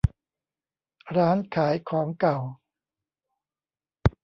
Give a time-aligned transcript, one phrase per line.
[1.17, 2.37] ร้านขายของเก่า